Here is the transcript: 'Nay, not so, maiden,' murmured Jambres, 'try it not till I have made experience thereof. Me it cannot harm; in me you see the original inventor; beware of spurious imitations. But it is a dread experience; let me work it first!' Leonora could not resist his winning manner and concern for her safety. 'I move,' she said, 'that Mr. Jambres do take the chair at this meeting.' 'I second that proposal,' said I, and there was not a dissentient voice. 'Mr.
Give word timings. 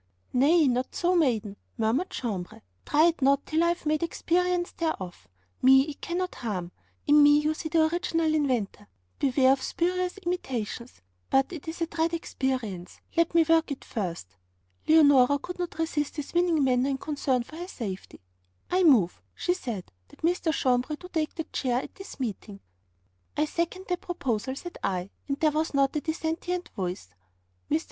'Nay, 0.33 0.67
not 0.67 0.95
so, 0.95 1.15
maiden,' 1.15 1.57
murmured 1.77 2.09
Jambres, 2.09 2.63
'try 2.87 3.05
it 3.09 3.21
not 3.21 3.45
till 3.45 3.63
I 3.63 3.67
have 3.67 3.85
made 3.85 4.01
experience 4.01 4.71
thereof. 4.71 5.27
Me 5.61 5.81
it 5.83 6.01
cannot 6.01 6.33
harm; 6.33 6.71
in 7.05 7.21
me 7.21 7.37
you 7.37 7.53
see 7.53 7.69
the 7.69 7.85
original 7.85 8.33
inventor; 8.33 8.87
beware 9.19 9.51
of 9.51 9.61
spurious 9.61 10.17
imitations. 10.17 11.01
But 11.29 11.53
it 11.53 11.67
is 11.67 11.81
a 11.81 11.85
dread 11.85 12.15
experience; 12.15 12.99
let 13.15 13.35
me 13.35 13.43
work 13.47 13.69
it 13.69 13.85
first!' 13.85 14.37
Leonora 14.87 15.37
could 15.37 15.59
not 15.59 15.77
resist 15.77 16.15
his 16.15 16.33
winning 16.33 16.63
manner 16.63 16.89
and 16.89 16.99
concern 16.99 17.43
for 17.43 17.57
her 17.57 17.67
safety. 17.67 18.21
'I 18.71 18.81
move,' 18.85 19.21
she 19.35 19.53
said, 19.53 19.91
'that 20.07 20.23
Mr. 20.23 20.51
Jambres 20.51 20.97
do 20.97 21.09
take 21.09 21.35
the 21.35 21.43
chair 21.53 21.79
at 21.79 21.93
this 21.93 22.19
meeting.' 22.19 22.59
'I 23.37 23.45
second 23.45 23.85
that 23.89 24.01
proposal,' 24.01 24.55
said 24.55 24.79
I, 24.83 25.11
and 25.27 25.39
there 25.39 25.51
was 25.51 25.75
not 25.75 25.95
a 25.95 26.01
dissentient 26.01 26.69
voice. 26.69 27.09
'Mr. 27.69 27.79